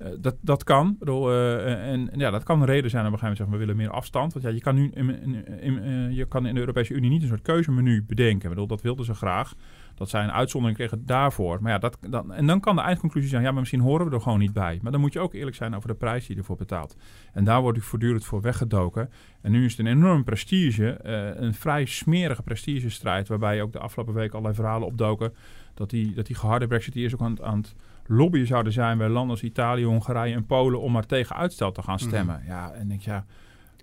[0.00, 0.96] Eh, dat, dat kan.
[1.00, 3.58] Eh, en, en ja, dat kan een reden zijn op een gegeven moment zeggen, we
[3.58, 4.32] willen meer afstand.
[4.32, 7.22] Want ja, je kan nu in, in, eh, je kan in de Europese Unie niet
[7.22, 8.48] een soort keuzemenu bedenken.
[8.48, 9.54] Bedoel, dat wilden ze graag.
[9.94, 11.62] Dat zij een uitzondering kregen daarvoor.
[11.62, 11.98] Maar ja, dat,
[12.30, 14.78] en dan kan de eindconclusie zijn, ja, maar misschien horen we er gewoon niet bij.
[14.82, 16.96] Maar dan moet je ook eerlijk zijn over de prijs die je ervoor betaalt.
[17.32, 19.10] En daar wordt ik voortdurend voor weggedoken.
[19.40, 20.98] En nu is het een enorm prestige,
[21.40, 25.32] een vrij smerige prestigestrijd, waarbij ook de afgelopen week allerlei verhalen opdoken
[25.74, 27.74] dat die, dat die geharde Brexiteers ook aan, aan het
[28.10, 31.82] lobbyen zouden zijn bij landen als Italië, Hongarije en Polen om maar tegen uitstel te
[31.82, 32.42] gaan stemmen.
[32.46, 33.24] Ja, en denk je, ja,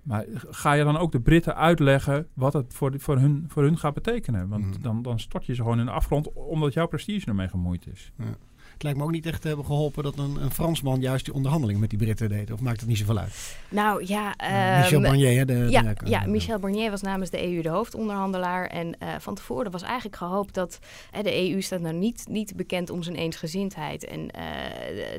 [0.04, 3.78] maar ga je dan ook de Britten uitleggen wat het voor, voor, hun, voor hun
[3.78, 4.48] gaat betekenen?
[4.48, 4.82] Want Mhm.
[4.82, 8.12] dan, dan stort je ze gewoon in de afgrond omdat jouw prestige ermee gemoeid is.
[8.78, 11.34] Het lijkt me ook niet echt te hebben geholpen dat een, een Fransman juist die
[11.34, 12.52] onderhandeling met die Britten deed.
[12.52, 13.56] Of maakt het niet zoveel uit?
[13.70, 14.28] Nou ja,
[14.80, 15.46] Michel ehm, Barnier, hè?
[15.46, 18.68] De, Ja, de- ja, Michel Barnier was namens de EU de hoofdonderhandelaar.
[18.68, 20.80] En eh, van tevoren was eigenlijk gehoopt dat
[21.22, 24.06] de EU staat nou niet, niet bekend om zijn eensgezindheid.
[24.06, 24.44] En eh,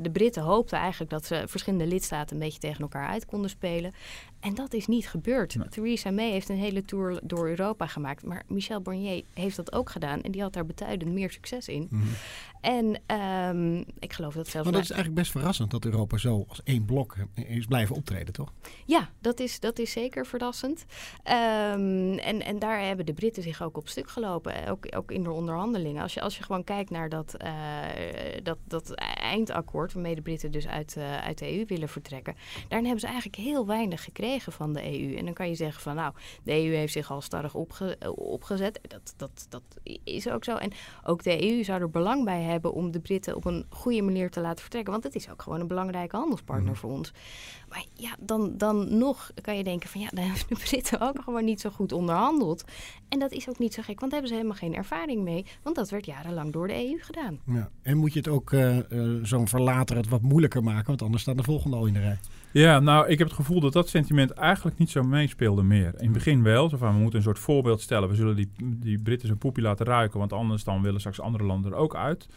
[0.03, 3.93] de Britten hoopten eigenlijk dat ze verschillende lidstaten een beetje tegen elkaar uit konden spelen.
[4.41, 5.55] En dat is niet gebeurd.
[5.55, 5.69] Nee.
[5.69, 8.25] Theresa May heeft een hele tour door Europa gemaakt.
[8.25, 10.23] Maar Michel Barnier heeft dat ook gedaan.
[10.23, 11.87] En die had daar betuidend meer succes in.
[11.91, 12.03] Mhm.
[12.61, 14.67] En ehm, ik geloof dat zelfs...
[14.69, 17.97] Maar dat is eigenlijk best verrassend dat Europa zo als één blok eh, is blijven
[17.97, 18.53] optreden, toch?
[18.87, 20.85] Ja, dat is, dat is zeker verrassend.
[21.23, 25.11] Ehm, en, en daar hebben de Britten zich ook op stuk gelopen, eh, ook, ook
[25.13, 26.03] in de onderhandelingen.
[26.03, 27.53] Als je, als je gewoon kijkt naar dat, eh,
[28.43, 32.35] dat, dat eindakkoord, waarmee de Britten dus uit, uit de EU willen vertrekken,
[32.69, 35.17] daarin hebben ze eigenlijk heel weinig gekregen van de EU.
[35.17, 36.13] En dan kan je zeggen van nou,
[36.43, 38.81] de EU heeft zich al starrig opge, eh, opgezet.
[38.83, 39.63] Dat, dat, dat
[40.05, 40.57] is ook zo.
[40.57, 40.73] En
[41.05, 44.31] ook de EU zou er belang bij hebben om de Britten op een goede manier
[44.31, 44.93] te laten vertrekken.
[44.93, 47.13] Want het is ook gewoon een belangrijke handelspartner voor ons.
[47.69, 51.23] Maar ja, dan, dan nog kan je denken van ja, dan hebben de Britten ook
[51.23, 52.65] gewoon niet zo goed onderhandeld.
[53.09, 55.47] En dat is ook niet zo gek, want daar hebben ze helemaal geen ervaring mee.
[55.63, 57.41] Want dat werd jarenlang door de EU gedaan.
[57.47, 57.71] Ja.
[57.83, 61.23] En moet je het ook eh, eh, zo'n verlater het wat moeilijker maken, want anders
[61.23, 62.19] staat de volgende al in de rij.
[62.53, 65.95] Ja, nou, ik heb het gevoel dat dat sentiment eigenlijk niet zo meespeelde meer.
[65.97, 68.09] In het begin wel, zo van, we moeten een soort voorbeeld stellen.
[68.09, 71.45] We zullen die, die Britten zijn poepie laten ruiken, want anders dan willen straks andere
[71.45, 72.29] landen er ook uit.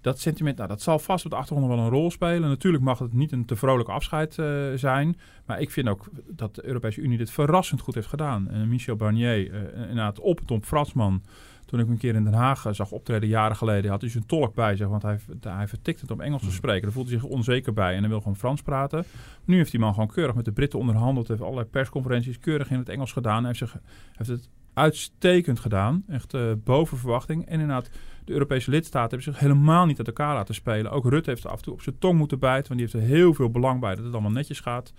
[0.00, 2.48] Dat sentiment, nou, dat zal vast op de achtergrond wel een rol spelen.
[2.48, 5.16] Natuurlijk mag het niet een te vrolijk afscheid eh, zijn.
[5.46, 8.50] Maar ik vind ook dat de Europese Unie dit verrassend goed heeft gedaan.
[8.50, 11.22] En Michel Barnier, eh inderdaad op het op Fransman.
[11.66, 14.10] Toen ik hem een keer in Den Haag eh, zag optreden, jaren geleden, had hij
[14.10, 14.88] zijn tolk bij zich.
[14.88, 16.82] Want hij, hij vertikt het om Engels te spreken.
[16.82, 19.04] Daar voelde hij zich onzeker bij en hij wil gewoon Frans praten.
[19.44, 21.28] Nu heeft die man gewoon keurig met de Britten onderhandeld.
[21.28, 23.44] Heeft allerlei persconferenties keurig in het Engels gedaan.
[23.44, 23.76] Hij heeft, zich,
[24.12, 26.04] heeft het uitstekend gedaan.
[26.08, 27.46] Echt eh, boven verwachting.
[27.46, 27.90] En inderdaad,
[28.24, 30.90] de Europese lidstaten hebben zich helemaal niet uit elkaar laten spelen.
[30.90, 32.68] Ook Rutte heeft af en toe op zijn tong moeten bijten.
[32.68, 34.92] Want die heeft er heel veel belang bij dat het allemaal netjes gaat.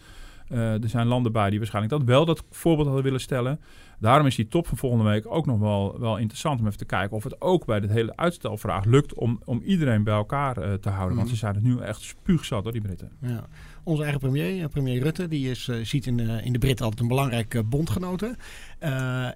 [0.49, 3.59] Eh, er zijn landen bij die waarschijnlijk dat wel dat voorbeeld hadden willen stellen.
[3.99, 6.85] Daarom is die top van volgende week ook nog wel, wel interessant om even te
[6.85, 10.73] kijken of het ook bij dit hele uitstelvraag lukt om, om iedereen bij elkaar eh,
[10.73, 11.15] te houden.
[11.15, 11.35] Want Mhm.
[11.35, 13.11] ze zijn het nu echt spuugzat door die Britten.
[13.21, 13.47] Ja.
[13.83, 17.01] Onze eigen premier, eh, premier Rutte, die is, ziet in de, in de Britten altijd
[17.01, 18.35] een belangrijke bondgenote.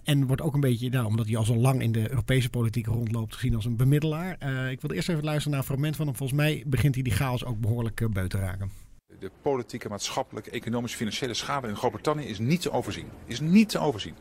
[0.04, 2.86] En wordt ook een beetje, nou, omdat hij al zo lang in de Europese politiek
[2.86, 4.32] rondloopt, gezien als een bemiddelaar.
[4.72, 6.16] Ik wil eerst even luisteren naar een fragment van hem.
[6.16, 8.70] Volgens mij begint hij die chaos ook behoorlijk eh, beu te raken.
[9.22, 13.10] De politieke, maatschappelijke, economische, financiële schade in Groot-Brittannië is niet te overzien.
[13.26, 14.16] Is niet te overzien.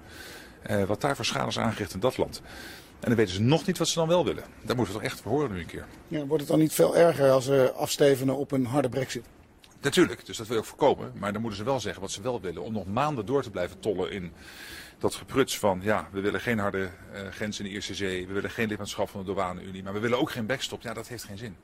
[0.62, 2.42] Eh, wat daar voor schade is aangericht in dat land.
[3.00, 4.44] En dan weten ze nog niet wat ze dan wel willen.
[4.62, 5.86] Daar moeten we toch echt voor horen nu een keer.
[6.08, 9.24] Ja, wordt het dan niet veel erger als ze afstevenen op een harde brexit?
[9.80, 11.12] Natuurlijk, dus dat wil je ook voorkomen.
[11.14, 12.62] Maar dan moeten ze wel zeggen wat ze wel willen.
[12.62, 14.32] Om nog maanden door te blijven tollen in
[14.98, 15.80] dat gepruts van...
[15.82, 18.26] ja, we willen geen harde eh, grens in de IRCC.
[18.28, 19.82] We willen geen lidmaatschap van de douane-Unie.
[19.82, 20.82] Maar we willen ook geen backstop.
[20.82, 21.56] Ja, dat heeft geen zin.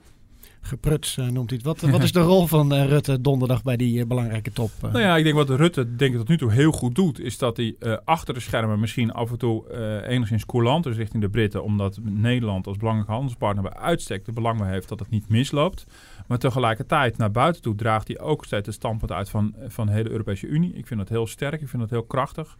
[0.67, 1.67] Gepruts eh, noemt hij het.
[1.67, 4.71] Wat, wat is de rol van eh, Rutte donderdag bij die eh, belangrijke top?
[4.81, 7.39] Nou ja, ik denk wat Rutte denk ik tot nu toe heel goed doet, is
[7.39, 9.73] dat hij achter de schermen misschien af en toe
[10.07, 14.65] enigszins coulant is richting de Britten, omdat Nederland als belangrijke handelspartner bij uitstek de belang
[14.65, 15.87] heeft dat het niet misloopt.
[16.27, 19.93] Maar tegelijkertijd naar buiten toe draagt hij ook steeds het standpunt uit van, van de
[19.93, 20.75] hele Europese Unie.
[20.75, 22.57] Ik vind dat heel sterk, ik vind dat heel krachtig.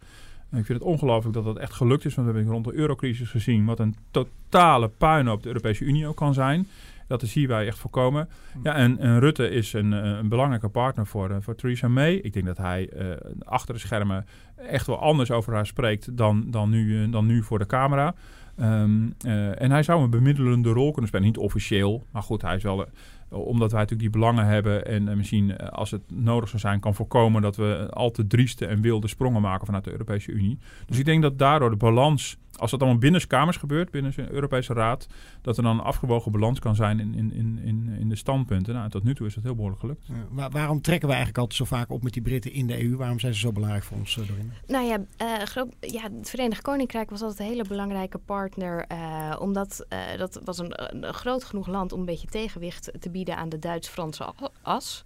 [0.51, 3.29] Ik vind het ongelooflijk dat dat echt gelukt is, want we hebben rond de eurocrisis
[3.29, 6.67] gezien wat een totale puinhoop de Europese Unie ook kan zijn.
[7.07, 8.29] Dat is hierbij echt voorkomen.
[8.63, 12.13] Ja, en, en Rutte is een, eh, een belangrijke partner voor, uh, voor Theresa May.
[12.13, 16.51] Ik denk dat hij uh, achter de schermen echt wel anders over haar spreekt dan,
[16.51, 18.13] dan, nu, dan nu voor de camera.
[18.59, 19.15] Um,
[19.57, 21.25] en hij zou een bemiddelende rol kunnen spelen.
[21.27, 22.85] Niet officieel, maar goed, hij is wel
[23.29, 26.95] omdat wij natuurlijk die belangen hebben en uh, misschien als het nodig zou zijn, kan
[26.95, 30.59] voorkomen dat we al te drieste en wilde sprongen maken vanuit de Europese Unie.
[30.85, 34.31] Dus ik denk dat daardoor de balans als dat allemaal binnen kamers gebeurt, binnen de
[34.31, 35.07] Europese Raad,
[35.41, 38.73] dat er dan een afgewogen balans kan zijn in, in, in, in de standpunten.
[38.73, 40.05] Nou, tot nu toe is dat heel behoorlijk gelukt.
[40.35, 42.95] Ja, waarom trekken we eigenlijk altijd zo vaak op met die Britten in de EU?
[42.95, 44.25] Waarom zijn ze zo belangrijk voor ons, uh,
[44.67, 48.85] Nou ja, uh, ja, het Verenigd Koninkrijk was altijd een hele belangrijke partner.
[48.91, 49.85] Uh, omdat
[50.17, 53.59] dat was een, een, groot genoeg land om een beetje tegenwicht te bieden aan de
[53.59, 55.05] Duits-Franse as.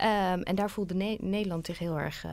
[0.00, 2.24] Um, en daar voelde ne Nederland zich heel erg,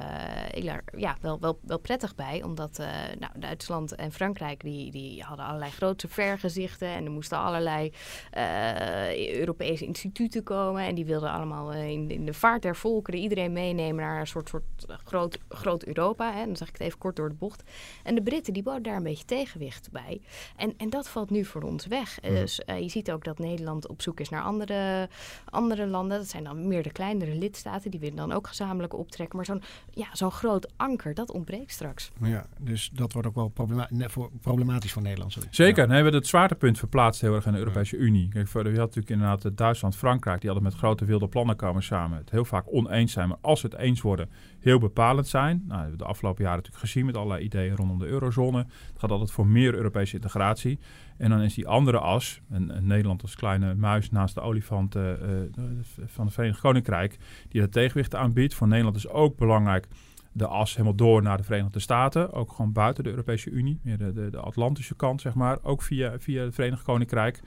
[0.47, 2.43] heel erg ja, wel, wel, wel prettig bij.
[2.43, 2.77] Omdat
[3.19, 7.93] nou, Duitsland en Frankrijk die, die hadden allerlei grote vergezichten en er moesten allerlei
[8.37, 10.83] uh, Europese instituten komen.
[10.83, 14.27] En die wilden allemaal uh, in, in, de vaart der volkeren iedereen meenemen naar een
[14.27, 14.63] soort, soort
[15.03, 16.33] groot, groot Europa.
[16.33, 16.45] Hè.
[16.45, 17.63] Dan zeg ik het even kort door de bocht.
[18.03, 20.21] En de Britten die boden daar een beetje tegenwicht bij.
[20.55, 22.19] En, en dat valt nu voor ons weg.
[22.21, 22.29] Ja.
[22.29, 25.09] Dus uh, je ziet ook dat Nederland op zoek is naar andere,
[25.45, 26.17] andere landen.
[26.17, 27.91] Dat zijn dan meer de kleinere lidstaten.
[27.91, 29.35] Die willen dan ook gezamenlijk optrekken.
[29.35, 32.11] Maar zo'n ja, zo'n groot anker, dat ontbreekt straks.
[32.21, 35.31] Ja, dus dat wordt ook wel problematisch voor problematisch voor Nederland.
[35.31, 35.47] Sorry.
[35.51, 35.81] Zeker.
[35.81, 35.87] Ja.
[35.87, 38.03] Nee, we hebben het zwaartepunt verplaatst heel erg in de Europese ja.
[38.03, 38.27] Unie.
[38.29, 42.17] Kijk, je had natuurlijk inderdaad Duitsland, Frankrijk, die hadden met grote wilde plannen komen samen.
[42.17, 45.63] Het heel vaak oneens zijn, maar als we het eens worden, heel bepalend zijn.
[45.67, 48.57] Nou, hebben we de afgelopen jaren natuurlijk gezien met allerlei ideeën rondom de eurozone.
[48.57, 50.79] Het gaat altijd voor meer Europese integratie.
[51.21, 55.03] En dan is die andere as, en, Nederland als kleine muis naast de olifant uh,
[55.03, 55.15] uh,
[56.05, 57.17] van het Verenigd Koninkrijk,
[57.49, 58.53] die dat tegenwicht aanbiedt.
[58.53, 59.87] Voor Nederland is ook belangrijk
[60.31, 62.33] de as helemaal door naar de Verenigde Staten.
[62.33, 63.79] Ook gewoon buiten de Europese Unie.
[63.83, 65.57] Meer de, de, de Atlantische kant, zeg maar.
[65.61, 67.41] Ook via, via het Verenigd Koninkrijk.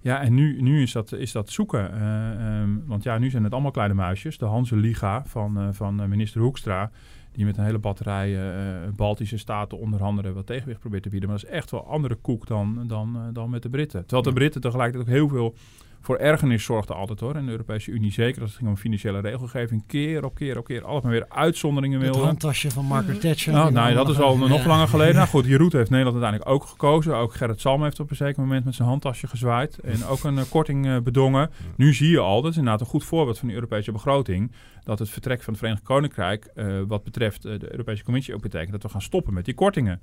[0.00, 1.90] Ja, en nu, nu is, dat, is dat zoeken.
[1.94, 4.38] Uh, um, want ja, nu zijn het allemaal kleine muisjes.
[4.38, 6.90] De Hanse Liga van, van minister Hoekstra.
[7.32, 11.28] Die met een hele batterij uh, Baltische staten onder andere wat tegenwicht probeert te bieden.
[11.28, 14.00] Maar dat is echt wel andere koek dan, dan, dan met de Britten.
[14.00, 15.54] Terwijl de Britten tegelijkertijd ook heel veel
[16.00, 17.36] voor ergernis zorgde altijd hoor.
[17.36, 18.40] In de Europese Unie zeker.
[18.40, 19.86] Als het ging om financiële regelgeving.
[19.86, 20.84] Keer op keer op keer.
[20.84, 22.20] Altijd maar weer uitzonderingen wilden.
[22.20, 23.52] Het handtasje van Margaret Thatcher.
[23.52, 25.14] Nou, nee, dat is al nog langer geleden.
[25.14, 27.16] Nou goed, die route heeft Nederland uiteindelijk ook gekozen.
[27.16, 29.78] Ook Gerrit Salm heeft op een zeker moment met zijn handtasje gezwaaid.
[29.78, 31.50] En ook een uh, korting uh, bedongen.
[31.76, 34.52] Nu zie je al, dat is inderdaad een goed voorbeeld van de Europese begroting.
[34.84, 38.72] Dat het vertrek van het Verenigd Koninkrijk, uh, wat betreft de Europese Commissie, ook betekent
[38.72, 40.00] dat we gaan stoppen met die kortingen.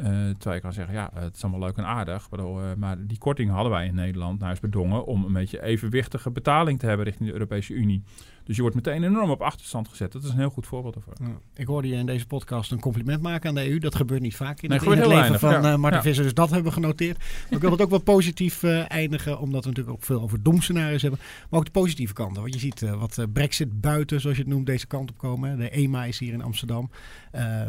[0.00, 2.28] Uh, terwijl je kan zeggen, ja, het is allemaal leuk en aardig.
[2.38, 6.30] Uh, maar die korting hadden wij in Nederland nou is bedongen om een beetje evenwichtige
[6.30, 8.02] betaling te hebben richting de Europese Unie.
[8.50, 10.12] Dus je wordt meteen enorm op achterstand gezet.
[10.12, 11.14] Dat is een heel goed voorbeeld ervoor.
[11.20, 11.38] Ja.
[11.54, 13.78] Ik hoorde je in deze podcast een compliment maken aan de EU.
[13.78, 15.40] Dat gebeurt niet vaak in, nee, het, in het leven weinig.
[15.40, 15.72] van ja.
[15.72, 16.02] uh, Martin ja.
[16.04, 16.24] Visser.
[16.24, 17.18] Dus dat hebben we genoteerd.
[17.18, 19.38] Maar ik wil het ook wel positief uh, eindigen.
[19.38, 21.20] Omdat we natuurlijk ook veel over domscenario's hebben.
[21.50, 22.42] Maar ook de positieve kanten.
[22.42, 25.58] Want je ziet uh, wat brexit buiten, zoals je het noemt, deze kant op komen.
[25.58, 26.90] De EMA is hier in Amsterdam.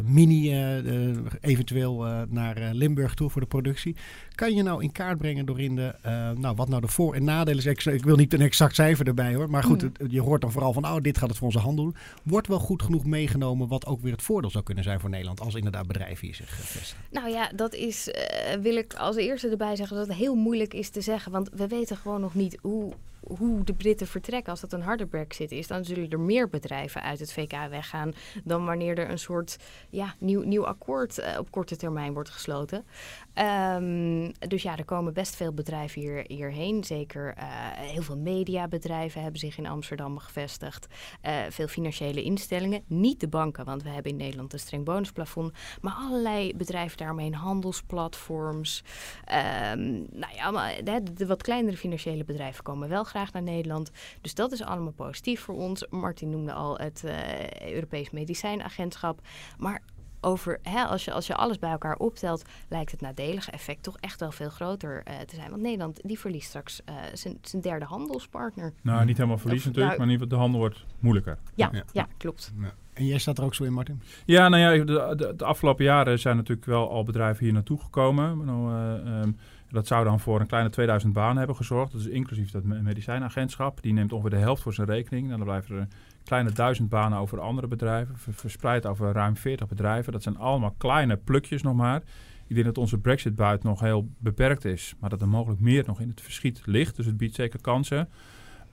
[0.04, 0.54] Mini
[1.40, 3.96] eventueel naar Limburg toe voor de productie.
[4.34, 5.94] Kan je nou in kaart brengen door in de...
[6.36, 7.66] nou, wat nou de voor- en nadelen is.
[7.66, 9.50] Ik, ik, wil niet een exact cijfer erbij hoor.
[9.50, 9.92] Maar goed, mm.
[9.98, 11.94] het, je hoort dan vooral van, oh, dit gaat het voor onze hand doen.
[12.22, 15.40] Wordt wel goed genoeg meegenomen wat ook weer het voordeel zou kunnen zijn voor Nederland
[15.40, 17.04] als inderdaad bedrijven hier zich vestigen?
[17.10, 18.10] Nou ja, dat is,
[18.60, 21.32] wil ik als eerste erbij zeggen, dat het heel moeilijk is te zeggen.
[21.32, 22.92] Want we weten gewoon nog niet hoe
[23.26, 27.02] hoe de Britten vertrekken, als dat een harde brexit is, dan zullen er meer bedrijven
[27.02, 28.12] uit het VK weggaan
[28.44, 29.58] dan wanneer er een soort
[29.90, 32.84] ja, nieuw, nieuw akkoord uh, op korte termijn wordt gesloten.
[33.34, 36.84] Um, dus ja, er komen best veel bedrijven hier, hierheen.
[36.84, 40.86] Zeker uh, heel veel mediabedrijven hebben zich in Amsterdam gevestigd.
[41.26, 42.82] Uh, veel financiële instellingen.
[42.86, 45.52] Niet de banken, want we hebben in Nederland een streng bonusplafond.
[45.80, 48.84] Maar allerlei bedrijven daaromheen, handelsplatforms.
[49.72, 53.90] Um, nou ja, maar de, de wat kleinere financiële bedrijven komen wel graag naar Nederland.
[54.20, 55.86] Dus dat is allemaal positief voor ons.
[55.90, 59.20] Martin noemde al het uh, Europees Medicijnagentschap.
[59.58, 59.82] Maar
[60.22, 63.96] over, hè, als, je, als je alles bij elkaar optelt, lijkt het nadelige effect toch
[64.00, 65.50] echt wel veel groter uh, te zijn.
[65.50, 68.72] Want Nederland die verliest straks uh, zijn, zijn derde handelspartner.
[68.82, 71.38] Nou, niet helemaal verlies natuurlijk, nou, maar in ieder geval de handel wordt moeilijker.
[71.54, 71.84] Ja, ja.
[71.92, 72.52] ja klopt.
[72.60, 72.72] Ja.
[72.92, 74.02] En jij staat er ook zo in, Martin?
[74.24, 77.78] Ja, nou ja, de, de, de afgelopen jaren zijn natuurlijk wel al bedrijven hier naartoe
[77.80, 78.44] gekomen.
[78.44, 79.36] Nou, uh, um,
[79.68, 81.92] dat zou dan voor een kleine 2000 banen hebben gezorgd.
[81.92, 83.82] Dat is inclusief dat medicijnagentschap.
[83.82, 85.24] Die neemt ongeveer de helft voor zijn rekening.
[85.26, 85.88] Nou, dan blijven er
[86.24, 88.14] kleine duizend banen over andere bedrijven.
[88.16, 90.12] Verspreid over ruim 40 bedrijven.
[90.12, 92.02] Dat zijn allemaal kleine plukjes nog maar.
[92.46, 94.94] Ik denk dat onze Brexit-buit nog heel beperkt is.
[94.98, 96.96] Maar dat er mogelijk meer nog in het verschiet ligt.
[96.96, 98.08] Dus het biedt zeker kansen.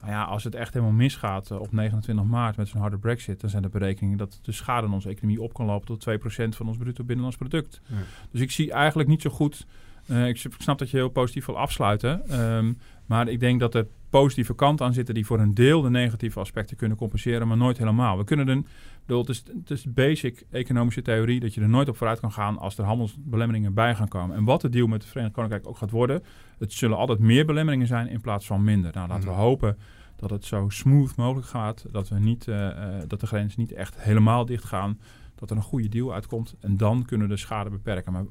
[0.00, 3.40] Maar ja, als het echt helemaal misgaat uh, op 29 maart met zo'n harde brexit...
[3.40, 5.98] dan zijn de berekeningen dat de schade in onze economie op kan lopen...
[5.98, 7.80] tot 2% van ons bruto binnenlands product.
[7.86, 7.96] Ja.
[8.30, 9.66] Dus ik zie eigenlijk niet zo goed...
[10.06, 12.40] Uh, ik snap dat je heel positief wil afsluiten.
[12.40, 15.90] Um, maar ik denk dat er positieve kant aan zitten die voor een deel de
[15.90, 18.18] negatieve aspecten kunnen compenseren, maar nooit helemaal.
[18.18, 18.66] We kunnen
[19.06, 22.32] bedoel, het, is, het is basic economische theorie dat je er nooit op vooruit kan
[22.32, 24.36] gaan als er handelsbelemmeringen bij gaan komen.
[24.36, 26.22] En wat de deal met het Verenigd Koninkrijk ook gaat worden,
[26.58, 28.90] het zullen altijd meer belemmeringen zijn in plaats van minder.
[28.94, 29.40] Nou, laten we Mhm.
[29.40, 29.78] hopen
[30.16, 33.72] dat het zo smooth mogelijk gaat, dat, we niet, eh, eh, dat de grenzen niet
[33.72, 34.98] echt helemaal dicht gaan,
[35.40, 38.12] dat er een goede deal uitkomt en dan kunnen we de schade beperken.
[38.12, 38.24] Maar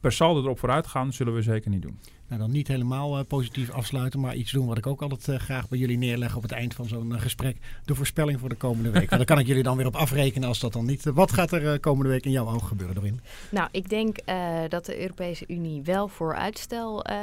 [0.00, 1.98] per saldo erop vooruit gaan zullen we zeker niet doen.
[2.28, 5.38] Nou, dan niet helemaal eh, positief afsluiten, maar iets doen wat ik ook altijd eh,
[5.38, 7.56] graag bij jullie neerleg op het eind van zo'n eh, gesprek.
[7.84, 9.10] De voorspelling voor de komende week.
[9.10, 11.04] Want daar kan ik jullie dan weer op afrekenen als dat dan niet.
[11.04, 13.20] wat gaat er eh, komende week in jouw oog gebeuren, Dorin?
[13.50, 17.16] Nou, ik denk eh, dat de Europese Unie wel voor uitstel eh,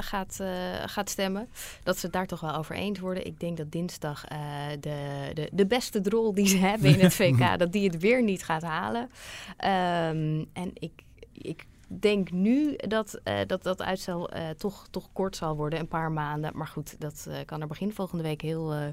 [0.00, 0.48] gaat, eh,
[0.86, 1.48] gaat stemmen.
[1.82, 3.26] Dat ze het daar toch wel over eens worden.
[3.26, 4.38] Ik denk dat dinsdag eh,
[4.80, 8.22] de, de, de beste drol die ze hebben in het VK, dat die het weer
[8.22, 9.10] niet gaat halen.
[9.56, 11.66] Ehm, en ik, ik
[12.00, 16.12] denk nu dat eh, dat, dat uitstel eh, toch, toch kort zal worden, een paar
[16.12, 16.50] maanden.
[16.54, 18.86] Maar goed, dat eh, kan er begin volgende week heel, eh,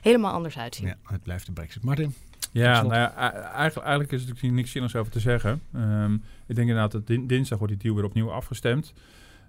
[0.00, 0.86] helemaal anders uitzien.
[0.86, 1.82] Ja, het blijft de brexit.
[1.84, 2.14] Martin?
[2.52, 5.62] Ja, nou ja, eigenlijk, eigenlijk is er natuurlijk niks zinnigs over te zeggen.
[5.74, 6.14] Ehm,
[6.46, 8.92] ik denk inderdaad dat din- dinsdag wordt die deal weer opnieuw afgestemd.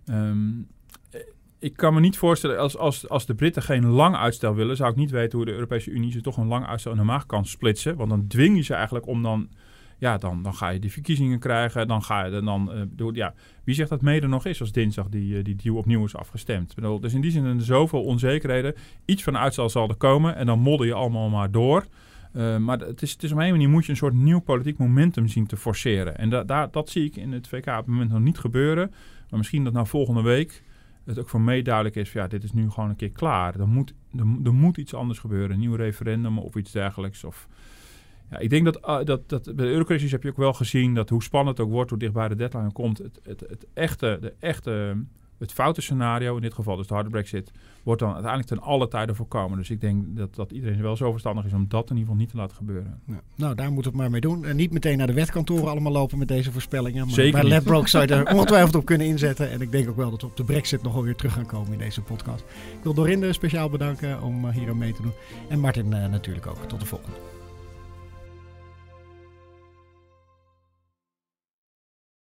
[0.06, 0.66] Ehm, eh,
[1.60, 4.90] ik kan me niet voorstellen, als, als, als de Britten geen lang uitstel willen, zou
[4.92, 7.26] ik niet weten hoe de Europese Unie ze toch een lang uitstel in de maag
[7.26, 7.96] kan splitsen.
[7.96, 9.50] Want dan dwing je ze eigenlijk om dan,
[9.98, 11.88] ja, dan, dan ga je die verkiezingen krijgen.
[11.88, 15.10] Dan ga je dan, eh, bedoel, ja, wie zegt dat mede nog is als dinsdag
[15.10, 16.76] die, eh, die deal opnieuw is afgestemd?
[17.02, 18.76] Dus in die zin zijn er zoveel onzekerheden.
[19.06, 21.86] Iets van uitstel zal er komen en dan modder je allemaal maar door.
[22.34, 24.78] Uh, maar het is, het is op een manier moet je een soort nieuw politiek
[24.78, 26.18] momentum zien te forceren.
[26.18, 28.90] En da, daar dat zie ik in het VK op het moment nog niet gebeuren.
[29.30, 30.64] Maar misschien dat nou volgende week
[31.08, 32.10] het ook voor mij duidelijk is...
[32.10, 33.60] Van, ja, dit is nu gewoon een keer klaar.
[33.60, 33.94] Er moet,
[34.44, 35.52] er, moet iets anders gebeuren.
[35.52, 37.24] Een nieuw referendum of iets dergelijks.
[37.24, 37.48] Of,
[38.32, 40.94] ja, ik denk dat, uh, dat, dat bij de eurocrisis heb je ook wel gezien...
[40.94, 42.98] dat hoe spannend het ook wordt, hoe dichtbij de deadline komt...
[42.98, 44.18] het, het, het echte...
[44.22, 45.04] De echte
[45.40, 47.52] het foute scenario, in dit geval dus de harde brexit,
[47.84, 49.58] wordt dan uiteindelijk ten alle tijden voorkomen.
[49.58, 52.16] Dus ik denk dat, dat iedereen wel zo verstandig is om dat in ieder geval
[52.16, 53.02] niet te laten gebeuren.
[53.06, 53.22] Ja.
[53.36, 54.46] Nou, daar moeten we het maar mee doen.
[54.46, 57.06] En niet meteen naar de wetkantoren allemaal lopen met deze voorspellingen.
[57.06, 57.50] Maar Zeker bij.
[57.50, 59.52] Ledbroke zou je er ongetwijfeld op kunnen inzetten.
[59.52, 61.46] En ik denk ook wel dat we op de brexit nog wel weer terug gaan
[61.46, 62.42] komen in deze podcast.
[62.78, 65.14] Ik wil Dorinde speciaal bedanken om uh, hier aan mee te doen.
[65.50, 66.64] En Martin uh, natuurlijk ook.
[66.68, 67.37] Tot de volgende.